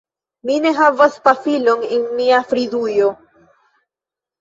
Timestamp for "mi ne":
0.49-0.71